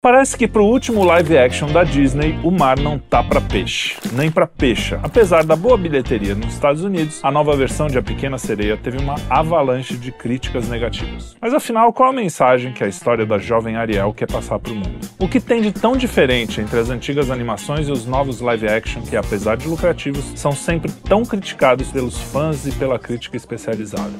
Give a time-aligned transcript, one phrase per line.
[0.00, 4.30] Parece que pro último live action da Disney, o mar não tá para peixe, nem
[4.30, 5.00] para peixa.
[5.02, 8.96] Apesar da boa bilheteria nos Estados Unidos, a nova versão de A Pequena Sereia teve
[8.96, 11.34] uma avalanche de críticas negativas.
[11.40, 15.00] Mas afinal, qual a mensagem que a história da jovem Ariel quer passar pro mundo?
[15.18, 19.02] O que tem de tão diferente entre as antigas animações e os novos live action
[19.02, 24.14] que, apesar de lucrativos, são sempre tão criticados pelos fãs e pela crítica especializada?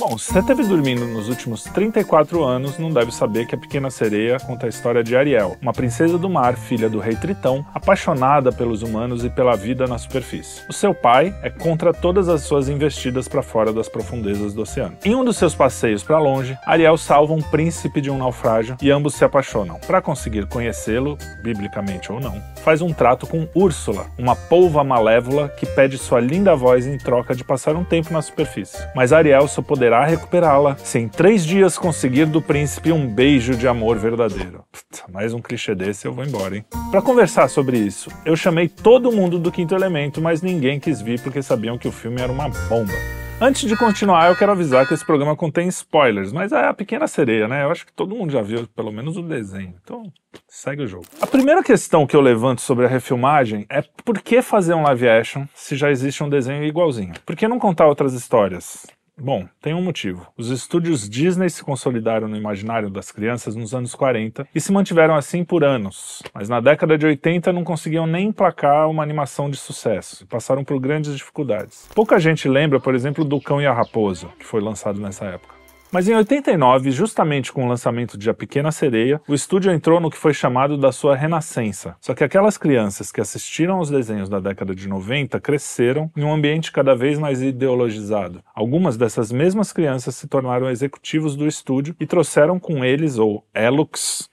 [0.00, 3.90] Bom, se você esteve dormindo nos últimos 34 anos, não deve saber que a Pequena
[3.90, 8.50] Sereia conta a história de Ariel, uma princesa do mar, filha do rei Tritão, apaixonada
[8.50, 10.62] pelos humanos e pela vida na superfície.
[10.70, 14.96] O seu pai é contra todas as suas investidas para fora das profundezas do oceano.
[15.04, 18.90] Em um dos seus passeios para longe, Ariel salva um príncipe de um naufrágio e
[18.90, 19.78] ambos se apaixonam.
[19.86, 25.66] Para conseguir conhecê-lo, biblicamente ou não, faz um trato com Úrsula, uma polva malévola que
[25.66, 28.78] pede sua linda voz em troca de passar um tempo na superfície.
[28.96, 33.56] Mas Ariel só poderá poderá recuperá-la se em três dias conseguir do príncipe um beijo
[33.56, 34.62] de amor verdadeiro.
[34.70, 36.64] Puta, mais um clichê desse eu vou embora, hein?
[36.92, 41.20] Para conversar sobre isso, eu chamei todo mundo do Quinto Elemento, mas ninguém quis vir
[41.20, 42.92] porque sabiam que o filme era uma bomba.
[43.40, 47.08] Antes de continuar, eu quero avisar que esse programa contém spoilers, mas é a pequena
[47.08, 47.64] sereia, né?
[47.64, 49.74] Eu acho que todo mundo já viu pelo menos o desenho.
[49.82, 50.04] Então,
[50.46, 51.06] segue o jogo.
[51.20, 55.08] A primeira questão que eu levanto sobre a refilmagem é por que fazer um live
[55.08, 57.14] action se já existe um desenho igualzinho?
[57.26, 58.86] Por que não contar outras histórias?
[59.22, 60.26] Bom, tem um motivo.
[60.34, 65.14] Os estúdios Disney se consolidaram no imaginário das crianças nos anos 40 e se mantiveram
[65.14, 69.58] assim por anos, mas na década de 80 não conseguiam nem emplacar uma animação de
[69.58, 71.86] sucesso e passaram por grandes dificuldades.
[71.94, 75.59] Pouca gente lembra, por exemplo, do Cão e a Raposa, que foi lançado nessa época.
[75.92, 80.08] Mas em 89, justamente com o lançamento de A Pequena Sereia, o estúdio entrou no
[80.08, 81.96] que foi chamado da sua renascença.
[82.00, 86.32] Só que aquelas crianças que assistiram aos desenhos da década de 90 cresceram em um
[86.32, 88.40] ambiente cada vez mais ideologizado.
[88.54, 94.30] Algumas dessas mesmas crianças se tornaram executivos do estúdio e trouxeram com eles, ou Elux,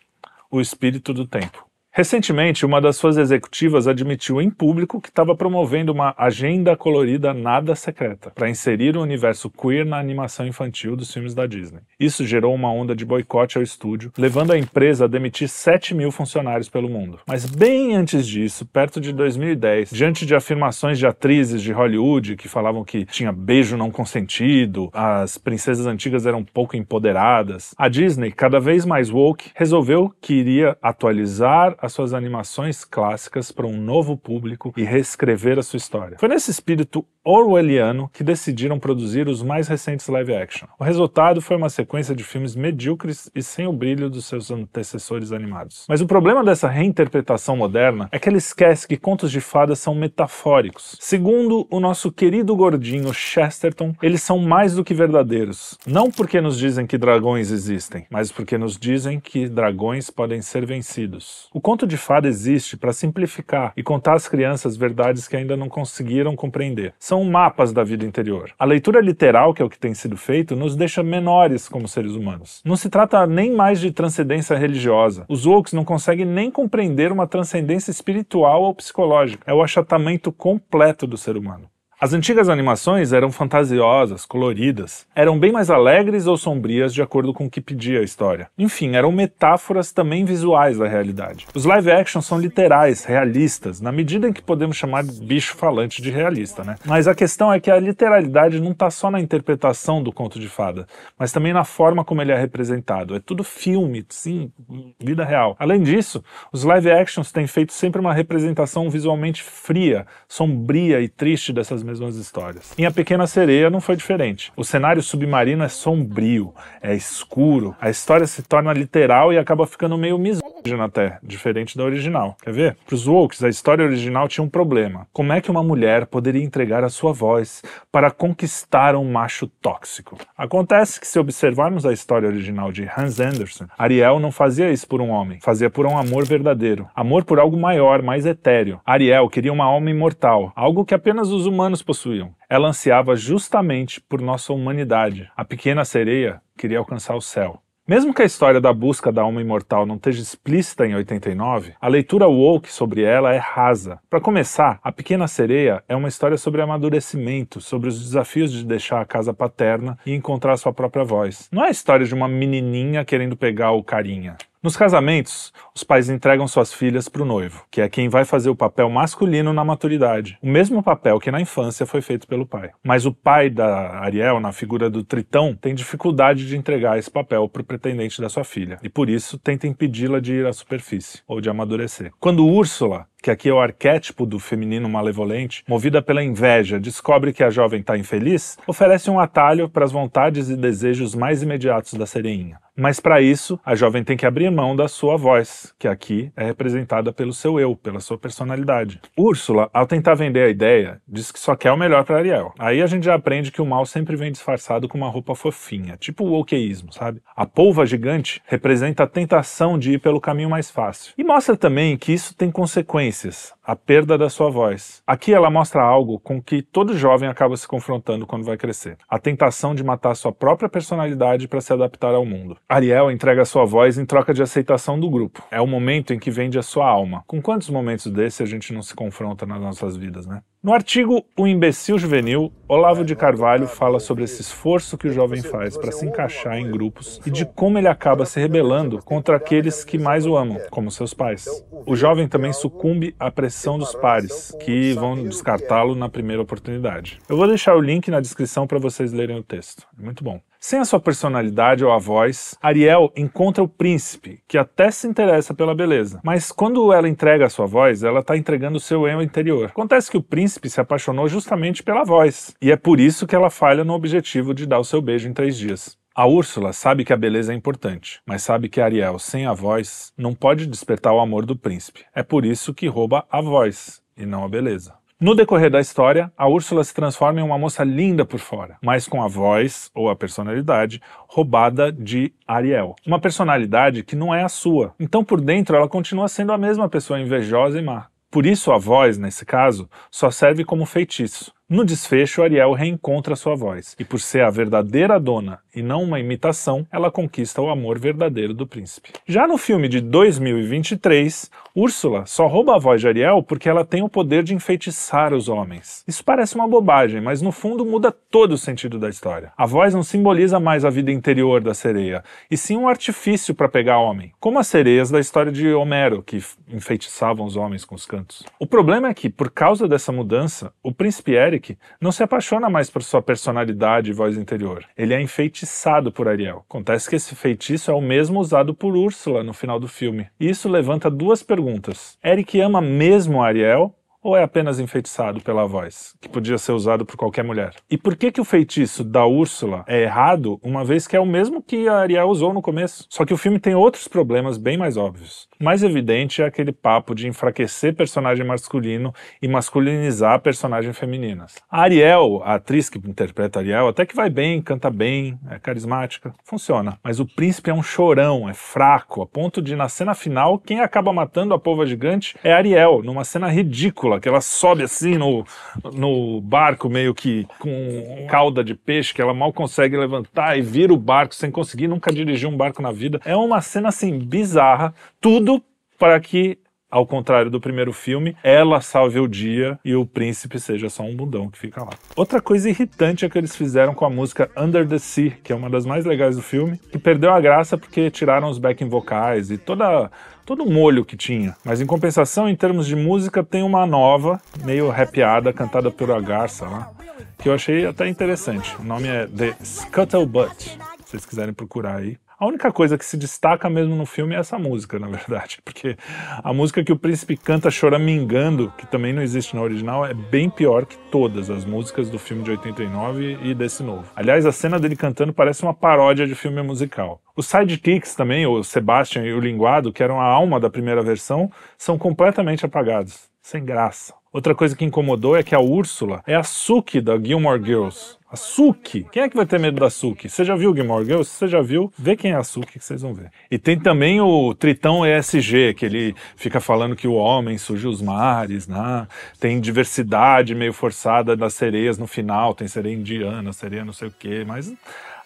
[0.52, 1.67] o espírito do tempo.
[1.98, 7.74] Recentemente, uma das suas executivas admitiu em público que estava promovendo uma agenda colorida nada
[7.74, 11.82] secreta para inserir o universo queer na animação infantil dos filmes da Disney.
[12.00, 16.12] Isso gerou uma onda de boicote ao estúdio, levando a empresa a demitir 7 mil
[16.12, 17.18] funcionários pelo mundo.
[17.28, 22.48] Mas bem antes disso, perto de 2010, diante de afirmações de atrizes de Hollywood que
[22.48, 28.60] falavam que tinha beijo não consentido, as princesas antigas eram pouco empoderadas, a Disney, cada
[28.60, 34.74] vez mais woke, resolveu que iria atualizar as suas animações clássicas para um novo público
[34.78, 36.18] e reescrever a sua história.
[36.20, 40.68] Foi nesse espírito orwelliano que decidiram produzir os mais recentes live action.
[40.80, 45.34] O resultado foi uma sequência de filmes medíocres e sem o brilho dos seus antecessores
[45.34, 45.86] animados.
[45.90, 49.94] Mas o problema dessa reinterpretação moderna é que ele esquece que contos de fadas são
[49.94, 50.96] metafóricos.
[51.02, 55.78] Segundo o nosso querido gordinho Chesterton, eles são mais do que verdadeiros.
[55.86, 60.66] Não porque nos dizem que dragões existem, mas porque nos dizem que dragões podem ser
[60.66, 61.50] vencidos.
[61.54, 65.70] O conto de fada existe para simplificar e contar às crianças verdades que ainda não
[65.70, 66.94] conseguiram compreender.
[66.98, 68.52] São mapas da vida interior.
[68.58, 72.14] A leitura literal, que é o que tem sido feito, nos deixa menores como seres
[72.14, 72.62] humanos.
[72.66, 75.26] Não se trata nem mais de transcendência religiosa.
[75.28, 79.44] Os woks não conseguem nem compreender uma transcendência espiritual ou psicológica.
[79.46, 81.70] É o achatamento completo do ser humano.
[82.00, 87.48] As antigas animações eram fantasiosas, coloridas, eram bem mais alegres ou sombrias de acordo com
[87.48, 88.52] o que pedia a história.
[88.56, 91.48] Enfim, eram metáforas também visuais da realidade.
[91.56, 96.12] Os live action são literais, realistas, na medida em que podemos chamar bicho falante de
[96.12, 96.76] realista, né?
[96.86, 100.48] Mas a questão é que a literalidade não está só na interpretação do conto de
[100.48, 100.86] fada,
[101.18, 103.16] mas também na forma como ele é representado.
[103.16, 104.52] É tudo filme, sim,
[105.00, 105.56] vida real.
[105.58, 111.52] Além disso, os live actions têm feito sempre uma representação visualmente fria, sombria e triste
[111.52, 112.74] dessas mesmas histórias.
[112.78, 114.52] Em A Pequena Sereia não foi diferente.
[114.58, 119.98] O cenário submarino é sombrio, é escuro, a história se torna literal e acaba ficando
[119.98, 122.36] meio misógina até, diferente da original.
[122.44, 122.78] Quer ver?
[122.86, 125.08] Para os Wokes, a história original tinha um problema.
[125.14, 130.18] Como é que uma mulher poderia entregar a sua voz para conquistar um macho tóxico?
[130.38, 135.00] Acontece que se observarmos a história original de Hans Andersen, Ariel não fazia isso por
[135.00, 136.88] um homem, fazia por um amor verdadeiro.
[136.94, 138.82] Amor por algo maior, mais etéreo.
[138.86, 142.36] Ariel queria uma alma imortal, algo que apenas os humanos humanos possuíam.
[142.50, 145.30] Ela ansiava justamente por nossa humanidade.
[145.36, 147.62] A pequena sereia queria alcançar o céu.
[147.88, 151.88] Mesmo que a história da busca da alma imortal não esteja explícita em 89, a
[151.88, 153.98] leitura woke sobre ela é rasa.
[154.10, 159.00] Para começar, A Pequena Sereia é uma história sobre amadurecimento, sobre os desafios de deixar
[159.00, 161.48] a casa paterna e encontrar sua própria voz.
[161.50, 164.36] Não é a história de uma menininha querendo pegar o carinha.
[164.68, 168.50] Nos casamentos, os pais entregam suas filhas para o noivo, que é quem vai fazer
[168.50, 172.72] o papel masculino na maturidade, o mesmo papel que na infância foi feito pelo pai.
[172.84, 177.48] Mas o pai da Ariel, na figura do Tritão, tem dificuldade de entregar esse papel
[177.48, 181.22] para o pretendente da sua filha, e por isso tenta impedi-la de ir à superfície
[181.26, 182.12] ou de amadurecer.
[182.20, 187.44] Quando Úrsula que aqui é o arquétipo do feminino malevolente, movida pela inveja, descobre que
[187.44, 192.06] a jovem está infeliz, oferece um atalho para as vontades e desejos mais imediatos da
[192.06, 192.60] sereinha.
[192.80, 196.46] Mas para isso, a jovem tem que abrir mão da sua voz, que aqui é
[196.46, 199.02] representada pelo seu eu, pela sua personalidade.
[199.18, 202.54] Úrsula, ao tentar vender a ideia, diz que só quer o melhor para Ariel.
[202.60, 205.98] Aí a gente já aprende que o mal sempre vem disfarçado com uma roupa fofinha,
[205.98, 207.20] tipo o wokeísmo, sabe?
[207.36, 211.14] A polva gigante representa a tentação de ir pelo caminho mais fácil.
[211.18, 213.17] E mostra também que isso tem consequências,
[213.64, 215.02] a perda da sua voz.
[215.08, 219.18] Aqui ela mostra algo com que todo jovem acaba se confrontando quando vai crescer: a
[219.18, 222.58] tentação de matar sua própria personalidade para se adaptar ao mundo.
[222.68, 225.44] Ariel entrega sua voz em troca de aceitação do grupo.
[225.50, 227.24] É o momento em que vende a sua alma.
[227.26, 230.42] Com quantos momentos desse a gente não se confronta nas nossas vidas, né?
[230.68, 235.42] No artigo O Imbecil Juvenil, Olavo de Carvalho fala sobre esse esforço que o jovem
[235.42, 239.86] faz para se encaixar em grupos e de como ele acaba se rebelando contra aqueles
[239.86, 241.46] que mais o amam, como seus pais.
[241.86, 247.20] O jovem também sucumbe à pressão dos pares, que vão descartá-lo na primeira oportunidade.
[247.30, 249.88] Eu vou deixar o link na descrição para vocês lerem o texto.
[250.00, 250.42] É muito bom.
[250.60, 255.54] Sem a sua personalidade ou a voz, Ariel encontra o príncipe, que até se interessa
[255.54, 256.20] pela beleza.
[256.24, 259.66] Mas quando ela entrega a sua voz, ela está entregando o seu eu interior.
[259.68, 263.50] Acontece que o príncipe se apaixonou justamente pela voz, e é por isso que ela
[263.50, 265.96] falha no objetivo de dar o seu beijo em três dias.
[266.18, 270.12] A Úrsula sabe que a beleza é importante, mas sabe que Ariel, sem a voz,
[270.18, 272.06] não pode despertar o amor do príncipe.
[272.12, 274.96] É por isso que rouba a voz e não a beleza.
[275.22, 279.08] No decorrer da história, a Úrsula se transforma em uma moça linda por fora, mas
[279.08, 282.96] com a voz ou a personalidade roubada de Ariel.
[283.06, 284.96] Uma personalidade que não é a sua.
[285.00, 288.08] Então, por dentro, ela continua sendo a mesma pessoa invejosa e má.
[288.32, 291.56] Por isso, a voz, nesse caso, só serve como feitiço.
[291.70, 296.18] No desfecho, Ariel reencontra sua voz, e por ser a verdadeira dona e não uma
[296.18, 299.12] imitação, ela conquista o amor verdadeiro do príncipe.
[299.28, 304.02] Já no filme de 2023, Úrsula só rouba a voz de Ariel porque ela tem
[304.02, 306.06] o poder de enfeitiçar os homens.
[306.08, 309.52] Isso parece uma bobagem, mas no fundo muda todo o sentido da história.
[309.58, 313.68] A voz não simboliza mais a vida interior da sereia, e sim um artifício para
[313.68, 318.06] pegar homem, como as sereias da história de Homero, que enfeitiçavam os homens com os
[318.06, 318.44] cantos.
[318.58, 321.57] O problema é que, por causa dessa mudança, o príncipe Eric
[322.00, 324.86] não se apaixona mais por sua personalidade e voz interior.
[324.98, 326.64] Ele é enfeitiçado por Ariel.
[326.70, 330.28] Acontece que esse feitiço é o mesmo usado por Úrsula no final do filme.
[330.40, 332.18] E isso levanta duas perguntas.
[332.24, 333.97] Eric ama mesmo Ariel
[334.28, 337.74] ou é apenas enfeitiçado pela voz, que podia ser usado por qualquer mulher?
[337.90, 341.26] E por que que o feitiço da Úrsula é errado, uma vez que é o
[341.26, 343.06] mesmo que a Ariel usou no começo?
[343.10, 345.48] Só que o filme tem outros problemas bem mais óbvios.
[345.58, 351.56] Mais evidente é aquele papo de enfraquecer personagem masculino e masculinizar personagens femininas.
[351.72, 355.58] A Ariel, a atriz que interpreta a Ariel, até que vai bem, canta bem, é
[355.58, 357.00] carismática, funciona.
[357.02, 360.82] Mas o príncipe é um chorão, é fraco, a ponto de na cena final quem
[360.82, 365.18] acaba matando a polva gigante é a Ariel, numa cena ridícula, que ela sobe assim
[365.18, 365.46] no,
[365.94, 370.94] no barco meio que com cauda de peixe, que ela mal consegue levantar e vira
[370.94, 373.20] o barco sem conseguir nunca dirigir um barco na vida.
[373.26, 375.62] É uma cena assim bizarra, tudo
[375.98, 376.60] para que
[376.90, 381.16] ao contrário do primeiro filme, ela salve o dia e o príncipe seja só um
[381.16, 381.92] bundão que fica lá.
[382.16, 385.56] Outra coisa irritante é que eles fizeram com a música Under the Sea, que é
[385.56, 389.52] uma das mais legais do filme, que perdeu a graça porque tiraram os backing vocais
[389.52, 390.10] e toda
[390.48, 391.56] todo o molho que tinha.
[391.64, 396.22] Mas em compensação, em termos de música, tem uma nova, meio rapeada, cantada por a
[396.22, 396.90] Garça lá,
[397.38, 398.74] que eu achei até interessante.
[398.80, 402.18] O nome é The Scuttlebutt, se vocês quiserem procurar aí.
[402.40, 405.98] A única coisa que se destaca mesmo no filme é essa música, na verdade, porque
[406.44, 410.48] a música que o príncipe canta choramingando, que também não existe na original, é bem
[410.48, 414.06] pior que todas as músicas do filme de 89 e desse novo.
[414.16, 417.20] Aliás, a cena dele cantando parece uma paródia de filme musical.
[417.36, 421.52] Os sidekicks também, o Sebastian e o Linguado, que eram a alma da primeira versão,
[421.76, 424.14] são completamente apagados, sem graça.
[424.32, 428.17] Outra coisa que incomodou é que a Úrsula é a Suki da Gilmore Girls.
[428.30, 429.06] A Suki.
[429.10, 430.28] Quem é que vai ter medo da Suki?
[430.28, 431.30] Você já viu Gilmore Girls?
[431.30, 433.32] Você já viu, vê quem é a Suki que vocês vão ver.
[433.50, 438.02] E tem também o Tritão ESG, que ele fica falando que o homem surge os
[438.02, 439.08] mares, né?
[439.40, 444.12] Tem diversidade meio forçada das sereias no final, tem sereia indiana, sereia não sei o
[444.12, 444.74] quê, mas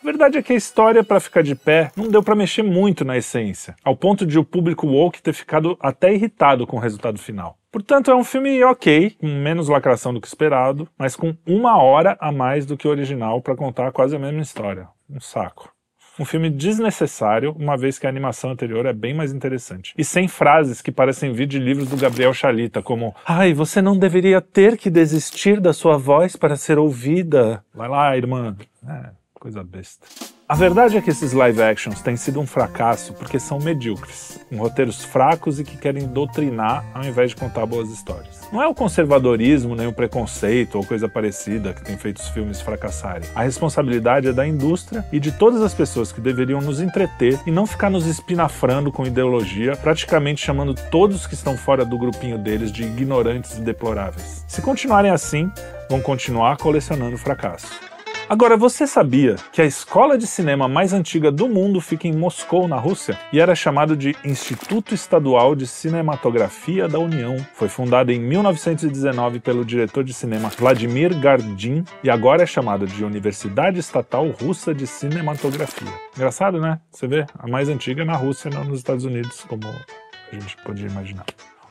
[0.01, 3.05] a verdade é que a história, para ficar de pé, não deu para mexer muito
[3.05, 7.19] na essência, ao ponto de o público woke ter ficado até irritado com o resultado
[7.19, 7.55] final.
[7.71, 12.17] Portanto, é um filme ok, com menos lacração do que esperado, mas com uma hora
[12.19, 14.87] a mais do que o original para contar quase a mesma história.
[15.09, 15.71] Um saco.
[16.19, 19.93] Um filme desnecessário, uma vez que a animação anterior é bem mais interessante.
[19.97, 23.97] E sem frases que parecem vir de livros do Gabriel Chalita, como Ai, você não
[23.97, 27.63] deveria ter que desistir da sua voz para ser ouvida.
[27.73, 28.57] Vai lá, irmã.
[28.85, 30.05] É, coisa besta.
[30.47, 34.57] A verdade é que esses live actions têm sido um fracasso porque são medíocres, com
[34.57, 38.41] roteiros fracos e que querem doutrinar ao invés de contar boas histórias.
[38.51, 42.61] Não é o conservadorismo, nem o preconceito ou coisa parecida que tem feito os filmes
[42.61, 43.27] fracassarem.
[43.33, 47.49] A responsabilidade é da indústria e de todas as pessoas que deveriam nos entreter e
[47.49, 52.71] não ficar nos espinafrando com ideologia, praticamente chamando todos que estão fora do grupinho deles
[52.71, 54.45] de ignorantes e deploráveis.
[54.47, 55.49] Se continuarem assim,
[55.89, 57.90] vão continuar colecionando fracasso.
[58.31, 62.65] Agora, você sabia que a escola de cinema mais antiga do mundo fica em Moscou,
[62.65, 67.35] na Rússia, e era chamado de Instituto Estadual de Cinematografia da União.
[67.53, 73.03] Foi fundada em 1919 pelo diretor de cinema Vladimir Gardin e agora é chamada de
[73.03, 75.91] Universidade Estatal Russa de Cinematografia.
[76.15, 76.79] Engraçado, né?
[76.89, 80.87] Você vê, a mais antiga na Rússia, não nos Estados Unidos, como a gente podia
[80.87, 81.25] imaginar.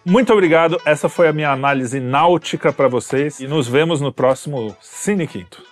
[0.05, 4.77] Muito obrigado, essa foi a minha análise náutica para vocês e nos vemos no próximo
[4.79, 5.63] Cine Quinto.